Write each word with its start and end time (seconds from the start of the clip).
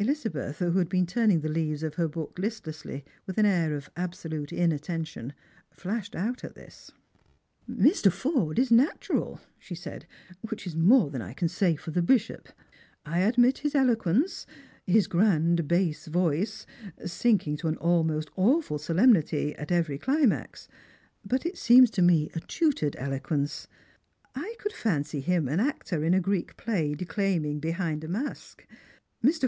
Elizabeth, 0.00 0.60
who 0.60 0.70
had 0.78 0.88
been 0.88 1.04
turning 1.04 1.42
the 1.42 1.48
leaves 1.50 1.82
of 1.82 1.96
her 1.96 2.08
book 2.08 2.38
list 2.38 2.64
lessly 2.64 3.04
with 3.26 3.36
an 3.36 3.44
air 3.44 3.74
of 3.74 3.90
absolute 3.98 4.50
inattention, 4.50 5.34
flashed 5.70 6.16
out 6.16 6.42
at 6.42 6.54
this." 6.54 6.90
Mr. 7.70 8.10
Forde 8.10 8.58
is 8.58 8.70
natural," 8.70 9.42
she 9.58 9.74
said," 9.74 10.06
which 10.48 10.66
is 10.66 10.74
more 10.74 11.10
than 11.10 11.20
I 11.20 11.34
can 11.34 11.48
say 11.50 11.76
for 11.76 11.90
the 11.90 12.00
bishop. 12.00 12.48
I 13.04 13.18
admit 13.18 13.58
his 13.58 13.74
eloquence, 13.74 14.46
his 14.86 15.06
grand 15.06 15.68
bass 15.68 16.06
voice, 16.06 16.64
sinking 17.04 17.58
to 17.58 17.68
an 17.68 17.76
almost 17.76 18.30
awful 18.36 18.78
solemnity 18.78 19.54
at 19.56 19.70
every 19.70 19.98
climax. 19.98 20.66
But 21.26 21.44
it 21.44 21.56
Beems 21.68 21.90
to 21.90 22.00
me 22.00 22.30
a 22.34 22.40
tutored 22.40 22.94
eloqufeice. 22.94 23.66
I 24.34 24.54
could 24.60 24.72
fancy 24.72 25.20
him 25.20 25.46
an 25.46 25.60
actor 25.60 26.02
in 26.02 26.14
a 26.14 26.20
Greek 26.20 26.56
play, 26.56 26.94
declaiming 26.94 27.58
behind 27.60 28.02
a 28.02 28.08
mask. 28.08 28.66
Mr. 29.22 29.46